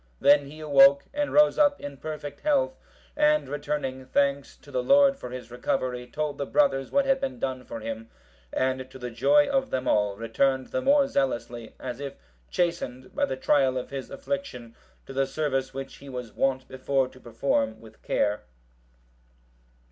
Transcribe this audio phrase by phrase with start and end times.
[0.19, 2.75] Then he awoke, and rose up in perfect health,
[3.15, 7.37] and returning thanks to the Lord for his recovery, told the brothers what had been
[7.37, 8.09] done for him;
[8.51, 12.15] and to the joy of them all, returned the more zealously, as if
[12.49, 14.73] chastened by the trial of his affliction,
[15.05, 18.41] to the service which he was wont before to perform with care.